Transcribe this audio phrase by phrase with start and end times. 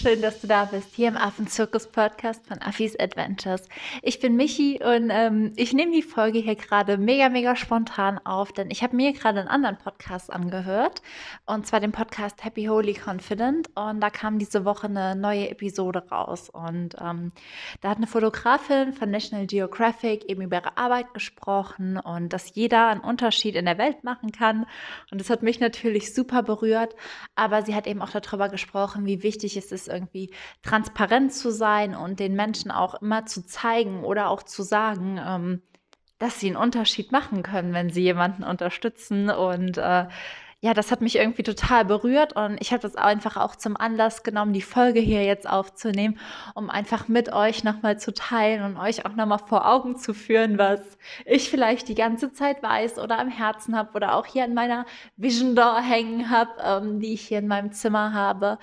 [0.00, 3.68] schön, dass du da bist, hier im Affenzirkus-Podcast von Affis Adventures.
[4.00, 8.50] Ich bin Michi und ähm, ich nehme die Folge hier gerade mega, mega spontan auf,
[8.50, 11.02] denn ich habe mir gerade einen anderen Podcast angehört,
[11.44, 13.68] und zwar den Podcast Happy Holy Confident.
[13.74, 16.48] Und da kam diese Woche eine neue Episode raus.
[16.48, 17.32] Und ähm,
[17.82, 22.88] da hat eine Fotografin von National Geographic eben über ihre Arbeit gesprochen und dass jeder
[22.88, 24.64] einen Unterschied in der Welt machen kann.
[25.10, 26.96] Und das hat mich natürlich super berührt,
[27.34, 31.94] aber sie hat eben auch darüber gesprochen, wie wichtig es ist, irgendwie transparent zu sein
[31.94, 35.62] und den Menschen auch immer zu zeigen oder auch zu sagen, ähm,
[36.18, 39.30] dass sie einen Unterschied machen können, wenn sie jemanden unterstützen.
[39.30, 40.06] Und äh,
[40.62, 44.22] ja, das hat mich irgendwie total berührt und ich habe das einfach auch zum Anlass
[44.22, 46.18] genommen, die Folge hier jetzt aufzunehmen,
[46.54, 50.58] um einfach mit euch nochmal zu teilen und euch auch nochmal vor Augen zu führen,
[50.58, 50.80] was
[51.24, 54.84] ich vielleicht die ganze Zeit weiß oder am Herzen habe oder auch hier in meiner
[55.16, 58.58] Vision Door hängen habe, ähm, die ich hier in meinem Zimmer habe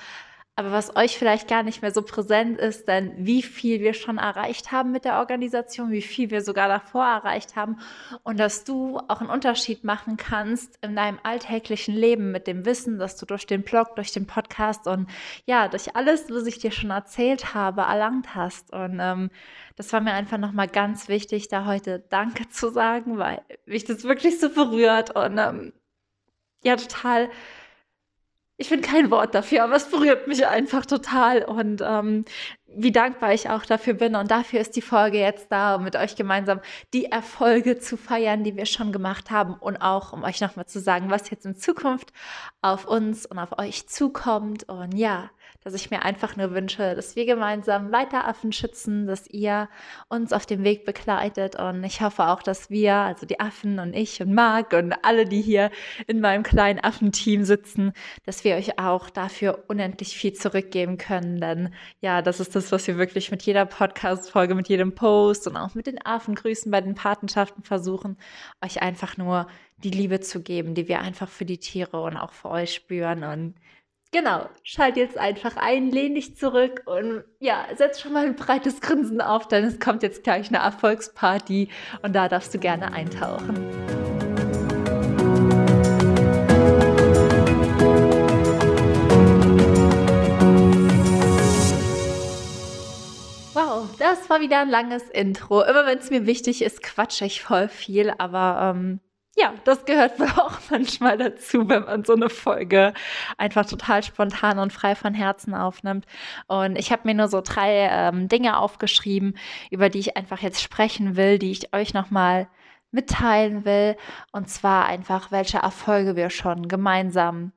[0.58, 4.18] aber was euch vielleicht gar nicht mehr so präsent ist, denn wie viel wir schon
[4.18, 7.78] erreicht haben mit der Organisation, wie viel wir sogar davor erreicht haben
[8.24, 12.98] und dass du auch einen Unterschied machen kannst in deinem alltäglichen Leben mit dem Wissen,
[12.98, 15.08] dass du durch den Blog, durch den Podcast und
[15.46, 18.74] ja, durch alles, was ich dir schon erzählt habe, erlangt hast.
[18.74, 19.30] Und ähm,
[19.76, 24.06] das war mir einfach nochmal ganz wichtig, da heute Danke zu sagen, weil mich das
[24.06, 25.74] wirklich so berührt und ähm,
[26.64, 27.30] ja, total
[28.58, 32.26] ich finde kein Wort dafür, aber es berührt mich einfach total und ähm,
[32.66, 34.16] wie dankbar ich auch dafür bin.
[34.16, 36.60] Und dafür ist die Folge jetzt da, um mit euch gemeinsam
[36.94, 40.80] die Erfolge zu feiern, die wir schon gemacht haben und auch um euch nochmal zu
[40.80, 42.12] sagen, was jetzt in Zukunft
[42.62, 44.68] auf uns und auf euch zukommt.
[44.70, 45.30] Und ja,
[45.68, 49.68] dass ich mir einfach nur wünsche, dass wir gemeinsam weiter Affen schützen, dass ihr
[50.08, 51.60] uns auf dem Weg begleitet.
[51.60, 55.26] Und ich hoffe auch, dass wir, also die Affen und ich und Marc und alle,
[55.26, 55.70] die hier
[56.08, 57.92] in meinem kleinen Affenteam sitzen,
[58.26, 62.88] dass wir euch auch dafür unendlich viel zurückgeben können, denn ja, das ist das, was
[62.88, 66.96] wir wirklich mit jeder Podcast-Folge, mit jedem Post und auch mit den Affengrüßen bei den
[66.96, 68.16] Patenschaften versuchen,
[68.64, 69.48] euch einfach nur
[69.84, 73.26] die Liebe zu geben, die wir einfach für die Tiere und auch für euch spüren.
[73.26, 73.56] Und
[74.14, 78.80] Genau, schalt jetzt einfach ein, lehn dich zurück und ja, setz schon mal ein breites
[78.80, 81.68] Grinsen auf, denn es kommt jetzt gleich eine Erfolgsparty
[82.04, 83.68] und da darfst du gerne eintauchen.
[93.54, 95.64] Wow, das war wieder ein langes Intro.
[95.64, 99.02] Immer wenn es mir wichtig ist, quatsche ich voll viel, aber ähm,
[99.38, 102.94] ja, das gehört auch manchmal dazu, wenn man so eine Folge
[103.38, 106.06] einfach total spontan und frei von Herzen aufnimmt.
[106.48, 109.38] Und ich habe mir nur so drei ähm, Dinge aufgeschrieben,
[109.70, 112.48] über die ich einfach jetzt sprechen will, die ich euch nochmal
[112.92, 113.96] mitteilen will.
[114.32, 117.52] Und zwar einfach, welche Erfolge wir schon gemeinsam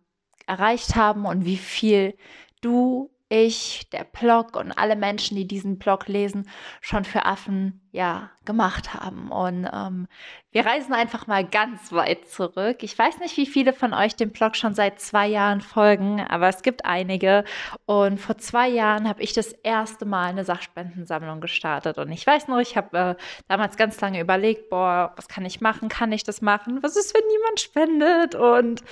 [0.47, 2.15] erreicht haben und wie viel
[2.61, 8.31] du ich, der Blog und alle Menschen, die diesen Blog lesen, schon für Affen ja
[8.45, 9.31] gemacht haben.
[9.31, 10.09] Und ähm,
[10.51, 12.83] wir reisen einfach mal ganz weit zurück.
[12.83, 16.49] Ich weiß nicht, wie viele von euch dem Blog schon seit zwei Jahren folgen, aber
[16.49, 17.45] es gibt einige.
[17.87, 21.99] Und vor zwei Jahren habe ich das erste Mal eine Sachspendensammlung gestartet.
[21.99, 23.15] Und ich weiß noch, ich habe äh,
[23.47, 25.89] damals ganz lange überlegt, boah, was kann ich machen?
[25.89, 26.83] Kann ich das machen?
[26.83, 28.35] Was ist, wenn niemand spendet?
[28.35, 28.83] Und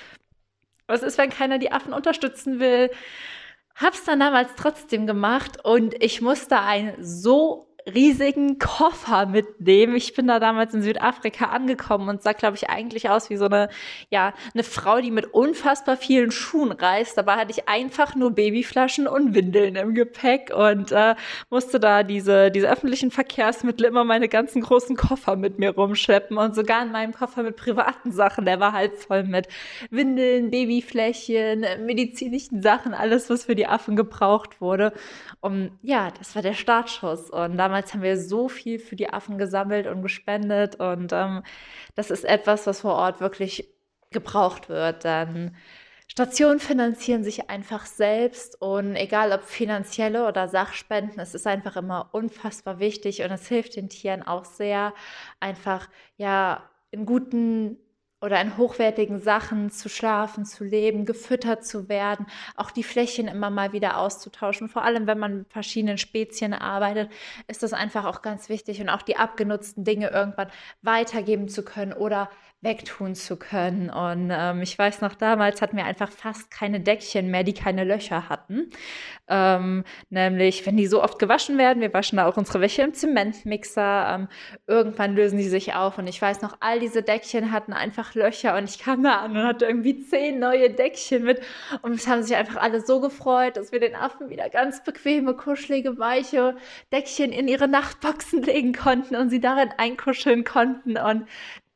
[0.86, 2.90] was ist, wenn keiner die Affen unterstützen will?
[3.80, 9.96] Hab's dann damals trotzdem gemacht und ich musste ein so riesigen Koffer mitnehmen.
[9.96, 13.46] Ich bin da damals in Südafrika angekommen und sah, glaube ich, eigentlich aus wie so
[13.46, 13.68] eine,
[14.10, 17.16] ja, eine Frau, die mit unfassbar vielen Schuhen reist.
[17.16, 21.14] Dabei hatte ich einfach nur Babyflaschen und Windeln im Gepäck und äh,
[21.50, 26.54] musste da diese, diese öffentlichen Verkehrsmittel immer meine ganzen großen Koffer mit mir rumschleppen und
[26.54, 28.44] sogar in meinem Koffer mit privaten Sachen.
[28.44, 29.48] Der war halt voll mit
[29.90, 34.92] Windeln, Babyflächen, medizinischen Sachen, alles, was für die Affen gebraucht wurde.
[35.40, 37.30] Und ja, das war der Startschuss.
[37.30, 41.42] Und damals damals haben wir so viel für die Affen gesammelt und gespendet und ähm,
[41.94, 43.68] das ist etwas, was vor Ort wirklich
[44.10, 45.04] gebraucht wird.
[45.04, 45.54] Dann
[46.08, 52.08] Stationen finanzieren sich einfach selbst und egal ob finanzielle oder Sachspenden, es ist einfach immer
[52.12, 54.92] unfassbar wichtig und es hilft den Tieren auch sehr,
[55.38, 57.76] einfach ja in guten
[58.20, 62.26] oder in hochwertigen Sachen zu schlafen, zu leben, gefüttert zu werden,
[62.56, 64.68] auch die Flächen immer mal wieder auszutauschen.
[64.68, 67.10] Vor allem, wenn man mit verschiedenen Spezien arbeitet,
[67.46, 70.50] ist das einfach auch ganz wichtig und auch die abgenutzten Dinge irgendwann
[70.82, 72.28] weitergeben zu können oder
[72.60, 73.88] wegtun zu können.
[73.88, 77.84] Und ähm, ich weiß noch, damals hatten wir einfach fast keine Deckchen mehr, die keine
[77.84, 78.70] Löcher hatten.
[79.28, 82.94] Ähm, nämlich, wenn die so oft gewaschen werden, wir waschen da auch unsere Wäsche im
[82.94, 84.28] Zementmixer, ähm,
[84.66, 85.98] irgendwann lösen die sich auf.
[85.98, 89.36] Und ich weiß noch, all diese Deckchen hatten einfach Löcher und ich kam da an
[89.36, 91.40] und hatte irgendwie zehn neue Deckchen mit.
[91.82, 95.34] Und es haben sich einfach alle so gefreut, dass wir den Affen wieder ganz bequeme,
[95.34, 96.56] kuschelige, weiche
[96.92, 100.96] Deckchen in ihre Nachtboxen legen konnten und sie darin einkuscheln konnten.
[100.96, 101.28] Und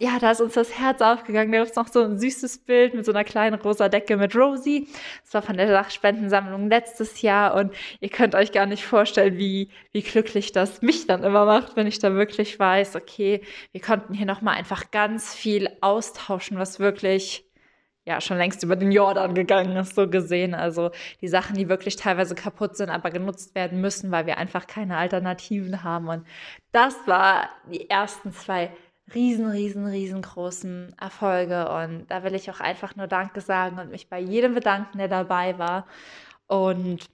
[0.02, 1.52] ja, da ist uns das Herz aufgegangen.
[1.52, 4.88] Da ist noch so ein süßes Bild mit so einer kleinen rosa Decke mit Rosie.
[5.22, 9.70] Das war von der Sachspendensammlung letztes Jahr und ihr könnt euch gar nicht vorstellen, wie,
[9.92, 14.12] wie glücklich das mich dann immer macht, wenn ich da wirklich weiß, okay, wir konnten
[14.12, 17.44] hier nochmal einfach ganz viel austauschen, was wirklich
[18.04, 20.52] ja schon längst über den Jordan gegangen ist, so gesehen.
[20.54, 20.90] Also
[21.20, 24.96] die Sachen, die wirklich teilweise kaputt sind, aber genutzt werden müssen, weil wir einfach keine
[24.96, 26.08] Alternativen haben.
[26.08, 26.26] Und
[26.72, 28.72] das war die ersten zwei
[29.14, 31.68] riesen, riesen, riesengroßen Erfolge.
[31.70, 35.08] Und da will ich auch einfach nur Danke sagen und mich bei jedem bedanken, der
[35.08, 35.86] dabei war.
[36.46, 37.08] Und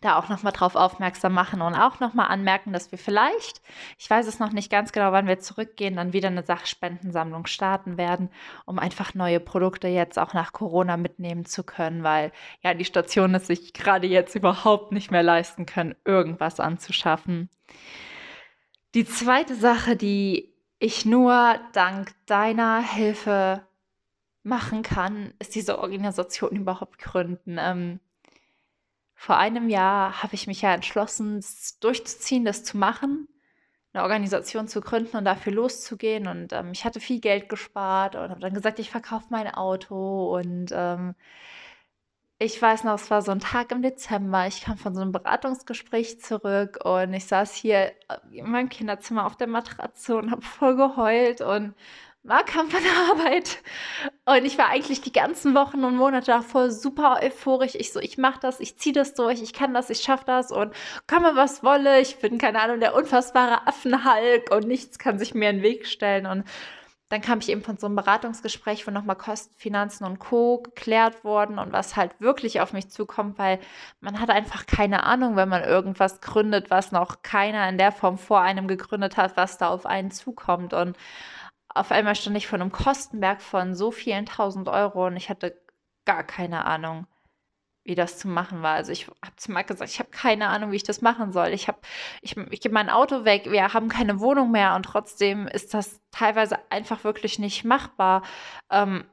[0.00, 3.62] da auch nochmal drauf aufmerksam machen und auch nochmal anmerken, dass wir vielleicht,
[3.98, 7.96] ich weiß es noch nicht ganz genau, wann wir zurückgehen, dann wieder eine Sachspendensammlung starten
[7.98, 8.30] werden,
[8.64, 12.32] um einfach neue Produkte jetzt auch nach Corona mitnehmen zu können, weil
[12.62, 17.48] ja die Stationen es sich gerade jetzt überhaupt nicht mehr leisten können, irgendwas anzuschaffen.
[18.94, 23.66] Die zweite Sache, die ich nur dank deiner Hilfe
[24.42, 27.56] machen kann, ist diese Organisation überhaupt gründen.
[27.58, 28.00] Ähm,
[29.14, 33.28] vor einem Jahr habe ich mich ja entschlossen, das durchzuziehen, das zu machen,
[33.92, 36.28] eine Organisation zu gründen und dafür loszugehen.
[36.28, 40.36] Und ähm, ich hatte viel Geld gespart und habe dann gesagt, ich verkaufe mein Auto
[40.36, 41.14] und ähm,
[42.38, 44.46] ich weiß noch, es war so ein Tag im Dezember.
[44.46, 49.26] Ich kam von so einem Beratungsgespräch zurück und ich saß hier äh, in meinem Kinderzimmer
[49.26, 51.74] auf der Matratze und habe voll geheult und
[52.24, 53.58] war kam von der Arbeit.
[54.26, 57.74] Und ich war eigentlich die ganzen Wochen und Monate davor super euphorisch.
[57.74, 60.50] Ich so, ich mache das, ich ziehe das durch, ich kann das, ich schaffe das
[60.52, 60.74] und
[61.06, 62.00] komme was wolle.
[62.00, 65.86] Ich bin, keine Ahnung, der unfassbare Affenhalk und nichts kann sich mir in den Weg
[65.86, 66.26] stellen.
[66.26, 66.44] Und
[67.08, 70.58] dann kam ich eben von so einem Beratungsgespräch, wo nochmal Kosten, Finanzen und Co.
[70.58, 73.60] geklärt wurden und was halt wirklich auf mich zukommt, weil
[74.00, 78.18] man hat einfach keine Ahnung, wenn man irgendwas gründet, was noch keiner in der Form
[78.18, 80.74] vor einem gegründet hat, was da auf einen zukommt.
[80.74, 80.96] Und
[81.68, 85.60] auf einmal stand ich vor einem Kostenberg von so vielen tausend Euro und ich hatte
[86.06, 87.06] gar keine Ahnung
[87.86, 88.74] wie das zu machen war.
[88.74, 91.48] Also ich habe zu Marc gesagt, ich habe keine Ahnung, wie ich das machen soll.
[91.48, 91.78] Ich habe,
[92.20, 96.00] ich, ich gebe mein Auto weg, wir haben keine Wohnung mehr und trotzdem ist das
[96.10, 98.22] teilweise einfach wirklich nicht machbar.
[98.70, 99.04] Ähm,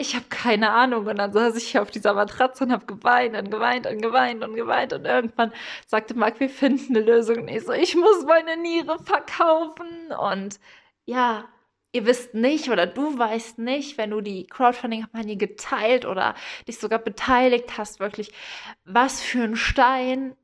[0.00, 1.06] ich habe keine Ahnung.
[1.06, 4.54] Und dann saß ich auf dieser Matratze und habe geweint und geweint und geweint und
[4.54, 4.92] geweint.
[4.92, 5.52] Und irgendwann
[5.86, 7.38] sagte Marc, wir finden eine Lösung.
[7.38, 10.12] Und ich so, ich muss meine Niere verkaufen.
[10.12, 10.60] Und
[11.04, 11.44] ja,
[11.92, 16.34] ihr wisst nicht oder du weißt nicht, wenn du die Crowdfunding-Kampagne geteilt oder
[16.66, 18.32] dich sogar beteiligt hast, wirklich,
[18.84, 20.36] was für ein Stein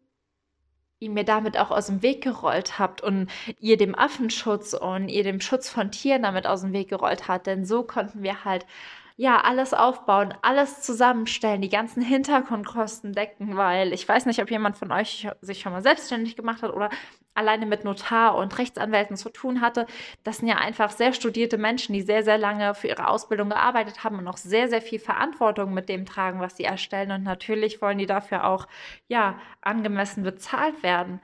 [1.00, 3.30] ihr mir damit auch aus dem Weg gerollt habt und
[3.60, 7.46] ihr dem Affenschutz und ihr dem Schutz von Tieren damit aus dem Weg gerollt habt.
[7.46, 8.66] Denn so konnten wir halt
[9.16, 14.76] ja, alles aufbauen, alles zusammenstellen, die ganzen Hintergrundkosten decken, weil ich weiß nicht, ob jemand
[14.76, 16.90] von euch sich schon mal selbstständig gemacht hat oder
[17.34, 19.86] alleine mit Notar und Rechtsanwälten zu tun hatte.
[20.24, 24.02] Das sind ja einfach sehr studierte Menschen, die sehr, sehr lange für ihre Ausbildung gearbeitet
[24.02, 27.12] haben und auch sehr, sehr viel Verantwortung mit dem tragen, was sie erstellen.
[27.12, 28.66] Und natürlich wollen die dafür auch,
[29.08, 31.20] ja, angemessen bezahlt werden.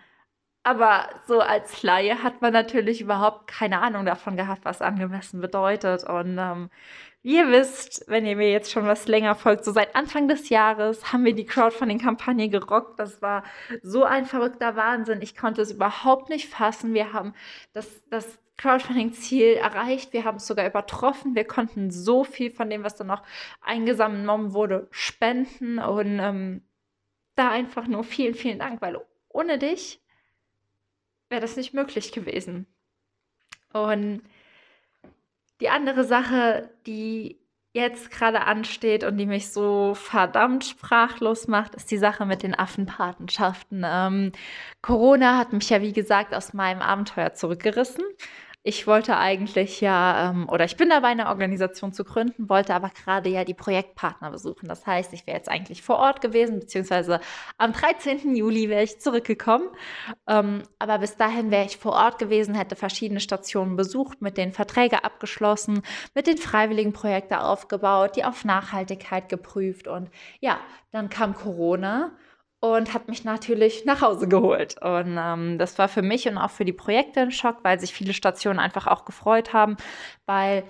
[0.63, 6.05] Aber so als Laie hat man natürlich überhaupt keine Ahnung davon gehabt, was angemessen bedeutet.
[6.05, 6.71] Und ähm,
[7.23, 11.13] ihr wisst, wenn ihr mir jetzt schon was länger folgt, so seit Anfang des Jahres
[11.13, 12.99] haben wir die Crowdfunding-Kampagne gerockt.
[12.99, 13.45] Das war
[13.83, 15.23] so ein verrückter Wahnsinn.
[15.23, 16.95] Ich konnte es überhaupt nicht fassen.
[16.95, 17.35] Wir haben
[17.73, 20.13] das, das Crowdfunding-Ziel erreicht.
[20.13, 21.35] Wir haben es sogar übertroffen.
[21.35, 23.23] Wir konnten so viel von dem, was dann noch
[23.61, 25.79] eingesammelt wurde, spenden.
[25.79, 26.63] Und ähm,
[27.35, 28.99] da einfach nur vielen, vielen Dank, weil
[29.29, 30.03] ohne dich
[31.29, 32.67] wäre das nicht möglich gewesen.
[33.73, 34.23] Und
[35.61, 37.41] die andere Sache, die
[37.73, 42.59] jetzt gerade ansteht und die mich so verdammt sprachlos macht, ist die Sache mit den
[42.59, 43.85] Affenpatenschaften.
[43.87, 44.33] Ähm,
[44.83, 48.03] Corona hat mich ja, wie gesagt, aus meinem Abenteuer zurückgerissen.
[48.63, 52.91] Ich wollte eigentlich ja, ähm, oder ich bin dabei, eine Organisation zu gründen, wollte aber
[52.91, 54.69] gerade ja die Projektpartner besuchen.
[54.69, 57.21] Das heißt, ich wäre jetzt eigentlich vor Ort gewesen, beziehungsweise
[57.57, 58.37] am 13.
[58.37, 59.67] Juli wäre ich zurückgekommen.
[60.29, 64.53] Ähm, aber bis dahin wäre ich vor Ort gewesen, hätte verschiedene Stationen besucht, mit den
[64.53, 65.83] Verträge abgeschlossen,
[66.15, 69.89] mit den freiwilligen Projekten aufgebaut, die auf Nachhaltigkeit geprüft.
[69.89, 70.59] Und ja,
[70.93, 72.13] dann kam Corona
[72.61, 74.77] und hat mich natürlich nach Hause geholt.
[74.83, 77.95] Und ähm, das war für mich und auch für die Projekte ein Schock, weil sich
[77.95, 79.77] viele Stationen einfach auch gefreut haben,
[80.27, 80.65] weil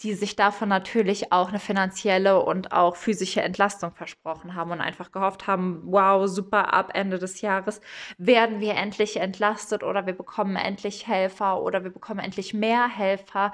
[0.00, 5.12] die sich davon natürlich auch eine finanzielle und auch physische Entlastung versprochen haben und einfach
[5.12, 7.80] gehofft haben, wow, super, ab Ende des Jahres
[8.18, 13.52] werden wir endlich entlastet oder wir bekommen endlich Helfer oder wir bekommen endlich mehr Helfer.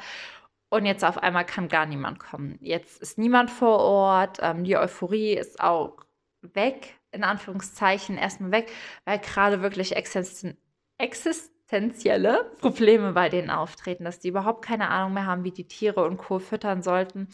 [0.70, 2.56] Und jetzt auf einmal kann gar niemand kommen.
[2.60, 4.38] Jetzt ist niemand vor Ort.
[4.40, 5.96] Ähm, die Euphorie ist auch
[6.42, 8.72] weg, in Anführungszeichen, erstmal weg,
[9.04, 10.56] weil gerade wirklich existen
[10.98, 16.04] existenzielle Probleme bei denen auftreten, dass die überhaupt keine Ahnung mehr haben, wie die Tiere
[16.04, 16.38] und Co.
[16.38, 17.28] füttern sollten.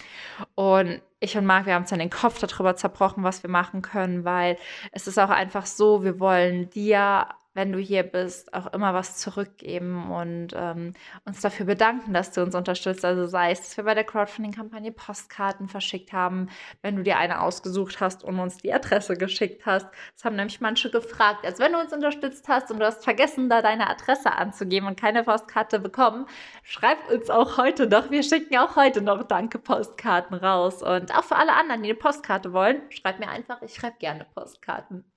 [0.55, 3.83] Und ich und Marc, wir haben uns dann den Kopf darüber zerbrochen, was wir machen
[3.83, 4.57] können, weil
[4.93, 9.17] es ist auch einfach so, wir wollen dir wenn du hier bist, auch immer was
[9.17, 10.93] zurückgeben und ähm,
[11.25, 13.03] uns dafür bedanken, dass du uns unterstützt.
[13.03, 16.51] Also sei es, dass wir bei der Crowdfunding-Kampagne Postkarten verschickt haben,
[16.83, 19.87] wenn du dir eine ausgesucht hast und uns die Adresse geschickt hast.
[20.15, 21.47] Das haben nämlich manche gefragt.
[21.47, 25.01] Also wenn du uns unterstützt hast und du hast vergessen, da deine Adresse anzugeben und
[25.01, 26.27] keine Postkarte bekommen,
[26.63, 28.11] schreib uns auch heute noch.
[28.11, 30.83] Wir schicken auch heute noch Danke-Postkarten raus.
[30.83, 34.27] Und auch für alle anderen, die eine Postkarte wollen, schreib mir einfach, ich schreibe gerne
[34.35, 35.11] Postkarten.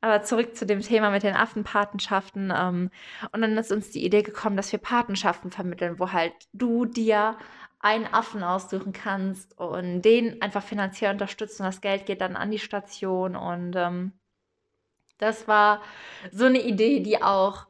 [0.00, 2.52] Aber zurück zu dem Thema mit den Affenpatenschaften.
[2.54, 2.90] Ähm,
[3.32, 7.36] und dann ist uns die Idee gekommen, dass wir Patenschaften vermitteln, wo halt du dir
[7.80, 11.62] einen Affen aussuchen kannst und den einfach finanziell unterstützen.
[11.62, 13.36] Das Geld geht dann an die Station.
[13.36, 14.12] Und ähm,
[15.18, 15.80] das war
[16.32, 17.67] so eine Idee, die auch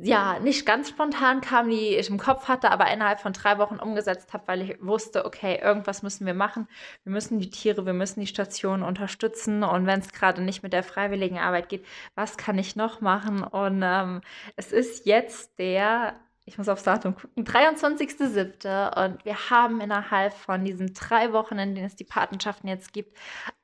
[0.00, 3.76] ja, nicht ganz spontan kam, die ich im Kopf hatte, aber innerhalb von drei Wochen
[3.76, 6.68] umgesetzt habe, weil ich wusste, okay, irgendwas müssen wir machen.
[7.04, 9.64] Wir müssen die Tiere, wir müssen die Station unterstützen.
[9.64, 13.42] Und wenn es gerade nicht mit der freiwilligen Arbeit geht, was kann ich noch machen?
[13.42, 14.20] Und ähm,
[14.56, 16.14] es ist jetzt der
[16.48, 19.04] ich muss aufs Datum gucken, 23.07.
[19.04, 23.16] Und wir haben innerhalb von diesen drei Wochen, in denen es die Patenschaften jetzt gibt,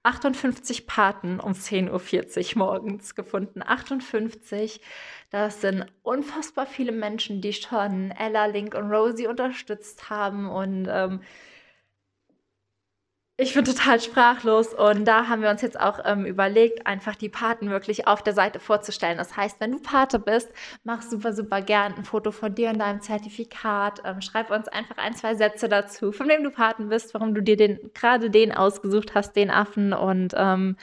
[0.02, 3.62] 58 Paten um 10.40 Uhr morgens gefunden.
[3.62, 4.82] 58.
[5.30, 10.50] Das sind unfassbar viele Menschen, die schon Ella, Link und Rosie unterstützt haben.
[10.50, 11.22] Und ähm,
[13.36, 17.28] ich bin total sprachlos und da haben wir uns jetzt auch ähm, überlegt, einfach die
[17.28, 19.18] Paten wirklich auf der Seite vorzustellen.
[19.18, 20.52] Das heißt, wenn du Pate bist,
[20.84, 24.02] mach super, super gern ein Foto von dir und deinem Zertifikat.
[24.04, 27.42] Ähm, schreib uns einfach ein, zwei Sätze dazu, von wem du Paten bist, warum du
[27.42, 29.92] dir den, gerade den ausgesucht hast, den Affen.
[29.92, 30.76] Und ähm,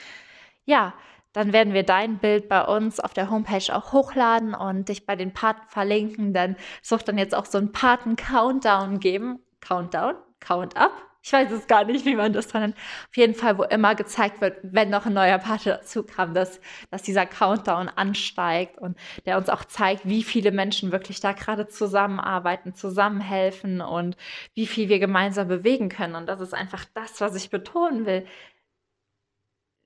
[0.66, 0.92] ja,
[1.32, 5.16] dann werden wir dein Bild bei uns auf der Homepage auch hochladen und dich bei
[5.16, 6.34] den Paten verlinken.
[6.34, 9.38] Dann such dann jetzt auch so einen Paten-Countdown geben.
[9.62, 10.16] Countdown?
[10.40, 11.11] Count up?
[11.24, 12.76] Ich weiß es gar nicht, wie man das nennt.
[12.76, 16.60] Auf jeden Fall, wo immer gezeigt wird, wenn noch ein neuer Part dazu kam, dass,
[16.90, 21.68] dass dieser Countdown ansteigt und der uns auch zeigt, wie viele Menschen wirklich da gerade
[21.68, 24.16] zusammenarbeiten, zusammenhelfen und
[24.54, 26.16] wie viel wir gemeinsam bewegen können.
[26.16, 28.26] Und das ist einfach das, was ich betonen will.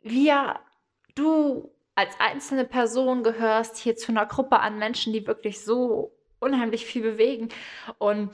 [0.00, 0.58] Wir,
[1.14, 6.86] du als einzelne Person gehörst hier zu einer Gruppe an Menschen, die wirklich so unheimlich
[6.86, 7.50] viel bewegen.
[7.98, 8.30] Und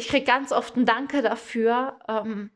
[0.00, 1.98] ich kriege ganz oft ein Danke dafür.
[2.08, 2.50] Ähm,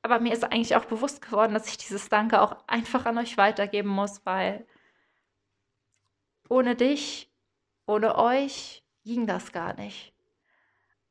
[0.00, 3.36] aber mir ist eigentlich auch bewusst geworden, dass ich dieses Danke auch einfach an euch
[3.36, 4.66] weitergeben muss, weil
[6.48, 7.30] ohne dich,
[7.86, 10.14] ohne euch ging das gar nicht.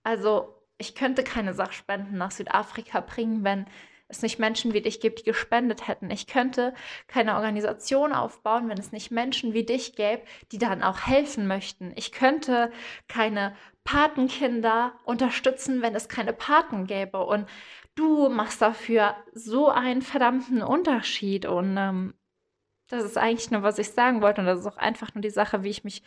[0.01, 3.67] Also ich könnte keine Sachspenden nach Südafrika bringen, wenn
[4.11, 6.11] es nicht Menschen wie dich gibt, die gespendet hätten.
[6.11, 6.73] Ich könnte
[7.07, 11.93] keine Organisation aufbauen, wenn es nicht Menschen wie dich gäbe, die dann auch helfen möchten.
[11.95, 12.71] Ich könnte
[13.07, 17.25] keine Patenkinder unterstützen, wenn es keine Paten gäbe.
[17.25, 17.47] Und
[17.95, 21.45] du machst dafür so einen verdammten Unterschied.
[21.45, 22.13] Und ähm,
[22.91, 24.41] das ist eigentlich nur, was ich sagen wollte.
[24.41, 26.03] Und das ist auch einfach nur die Sache, wie ich mich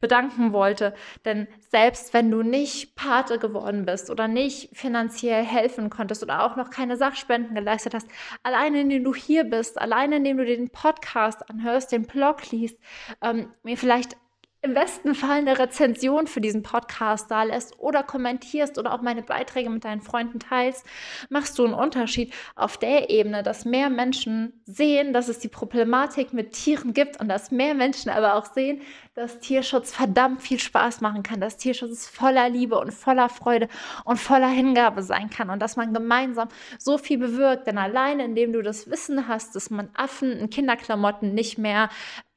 [0.00, 0.94] bedanken wollte.
[1.24, 6.56] Denn selbst wenn du nicht Pate geworden bist oder nicht finanziell helfen konntest oder auch
[6.56, 8.08] noch keine Sachspenden geleistet hast,
[8.42, 12.78] alleine indem du hier bist, alleine indem du den Podcast anhörst, den Blog liest,
[13.22, 14.16] ähm, mir vielleicht
[14.60, 19.22] im besten Fall eine Rezension für diesen Podcast da lässt oder kommentierst oder auch meine
[19.22, 20.84] Beiträge mit deinen Freunden teilst,
[21.30, 26.32] machst du einen Unterschied auf der Ebene, dass mehr Menschen sehen, dass es die Problematik
[26.32, 28.80] mit Tieren gibt und dass mehr Menschen aber auch sehen,
[29.14, 33.68] dass Tierschutz verdammt viel Spaß machen kann, dass Tierschutz voller Liebe und voller Freude
[34.04, 36.48] und voller Hingabe sein kann und dass man gemeinsam
[36.78, 37.66] so viel bewirkt.
[37.68, 41.90] Denn alleine, indem du das Wissen hast, dass man Affen in Kinderklamotten nicht mehr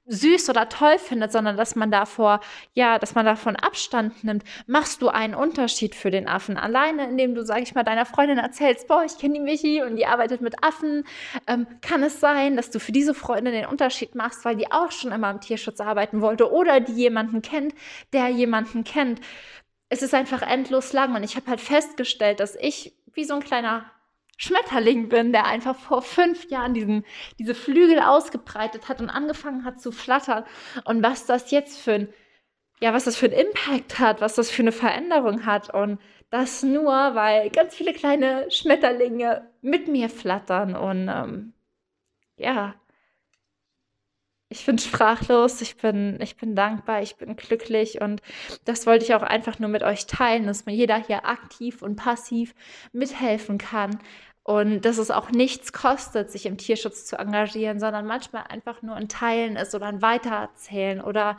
[0.05, 2.39] süß oder toll findet, sondern dass man davor,
[2.73, 6.57] ja, dass man davon Abstand nimmt, machst du einen Unterschied für den Affen.
[6.57, 9.95] Alleine, indem du, sag ich mal, deiner Freundin erzählst, boah, ich kenne die Michi und
[9.95, 11.03] die arbeitet mit Affen,
[11.47, 14.91] ähm, kann es sein, dass du für diese Freundin den Unterschied machst, weil die auch
[14.91, 17.73] schon immer im Tierschutz arbeiten wollte oder die jemanden kennt,
[18.11, 19.21] der jemanden kennt.
[19.89, 23.41] Es ist einfach endlos lang und ich habe halt festgestellt, dass ich wie so ein
[23.41, 23.85] kleiner
[24.41, 27.05] Schmetterling bin, der einfach vor fünf Jahren diesen,
[27.37, 30.45] diese Flügel ausgebreitet hat und angefangen hat zu flattern.
[30.85, 32.13] Und was das jetzt für ein
[32.81, 35.71] ja, was das für einen Impact hat, was das für eine Veränderung hat.
[35.71, 35.99] Und
[36.31, 40.75] das nur, weil ganz viele kleine Schmetterlinge mit mir flattern.
[40.75, 41.53] Und ähm,
[42.37, 42.73] ja,
[44.49, 48.21] ich bin sprachlos, ich bin, ich bin dankbar, ich bin glücklich und
[48.65, 51.95] das wollte ich auch einfach nur mit euch teilen, dass mir jeder hier aktiv und
[51.95, 52.53] passiv
[52.91, 53.99] mithelfen kann
[54.43, 58.95] und dass es auch nichts kostet, sich im Tierschutz zu engagieren, sondern manchmal einfach nur
[58.95, 61.37] ein Teilen ist oder ein Weitererzählen oder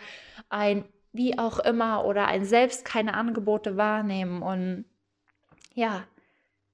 [0.48, 4.42] ein wie auch immer oder ein selbst keine Angebote wahrnehmen.
[4.42, 4.84] Und
[5.74, 6.04] ja,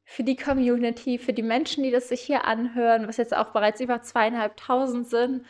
[0.05, 3.81] für die Community, für die Menschen, die das sich hier anhören, was jetzt auch bereits
[3.81, 5.45] über zweieinhalbtausend sind,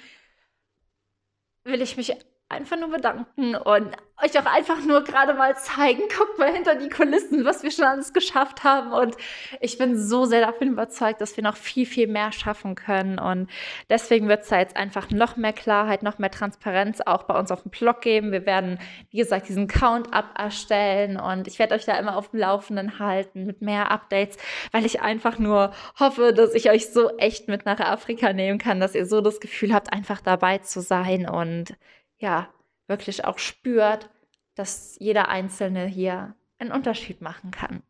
[1.65, 2.17] will ich mich
[2.49, 6.89] einfach nur bedanken und euch auch einfach nur gerade mal zeigen, guckt mal hinter die
[6.89, 8.93] Kulissen, was wir schon alles geschafft haben.
[8.93, 9.17] Und
[9.61, 13.19] ich bin so sehr davon überzeugt, dass wir noch viel, viel mehr schaffen können.
[13.19, 13.49] Und
[13.91, 17.53] deswegen wird es da jetzt einfach noch mehr Klarheit, noch mehr Transparenz auch bei uns
[17.53, 18.33] auf dem Blog geben.
[18.33, 18.79] Wir werden,
[19.11, 23.45] wie gesagt, diesen Count-up erstellen und ich werde euch da immer auf dem Laufenden halten
[23.47, 24.37] mit mehr Updates,
[24.73, 28.81] weil ich einfach nur hoffe, dass ich euch so echt mit nach Afrika nehmen kann,
[28.81, 31.77] dass ihr so das Gefühl habt, einfach dabei zu sein und
[32.19, 32.49] ja,
[32.87, 34.11] wirklich auch spürt,
[34.55, 37.83] dass jeder Einzelne hier einen Unterschied machen kann.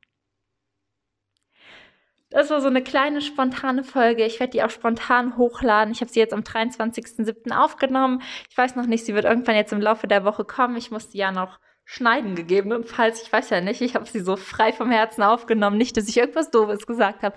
[2.30, 4.24] Das war so eine kleine spontane Folge.
[4.26, 5.92] Ich werde die auch spontan hochladen.
[5.92, 7.56] Ich habe sie jetzt am 23.07.
[7.56, 8.22] aufgenommen.
[8.50, 10.76] Ich weiß noch nicht, sie wird irgendwann jetzt im Laufe der Woche kommen.
[10.76, 13.22] Ich muss sie ja noch schneiden, gegebenenfalls.
[13.22, 13.80] Ich weiß ja nicht.
[13.80, 15.78] Ich habe sie so frei vom Herzen aufgenommen.
[15.78, 17.34] Nicht, dass ich irgendwas Doofes gesagt habe.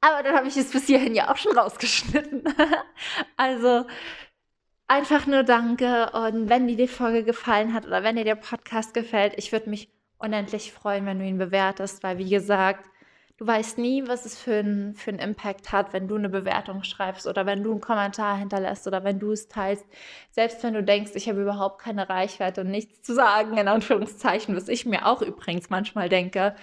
[0.00, 2.44] Aber dann habe ich es bis hierhin ja auch schon rausgeschnitten.
[3.36, 3.86] also,
[4.88, 6.10] einfach nur danke.
[6.12, 9.70] Und wenn dir die Folge gefallen hat oder wenn dir der Podcast gefällt, ich würde
[9.70, 12.90] mich unendlich freuen, wenn du ihn bewertest, weil wie gesagt,
[13.36, 17.26] du weißt nie, was es für einen für Impact hat, wenn du eine Bewertung schreibst
[17.28, 19.86] oder wenn du einen Kommentar hinterlässt oder wenn du es teilst.
[20.32, 24.56] Selbst wenn du denkst, ich habe überhaupt keine Reichweite und nichts zu sagen, in Anführungszeichen,
[24.56, 26.56] was ich mir auch übrigens manchmal denke,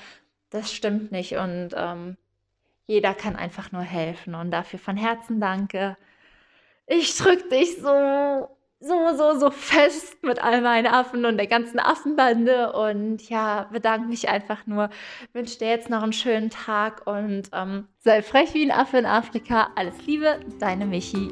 [0.50, 2.17] das stimmt nicht und ähm,
[2.88, 5.98] jeder kann einfach nur helfen und dafür von Herzen danke
[6.88, 8.50] ich drück dich so,
[8.80, 14.08] so, so, so fest mit all meinen Affen und der ganzen Affenbande und ja, bedanke
[14.08, 14.89] mich einfach nur,
[15.34, 19.06] wünsche dir jetzt noch einen schönen Tag und ähm, sei frech wie ein Affe in
[19.06, 19.69] Afrika.
[19.76, 21.32] Alles Liebe, deine Michi.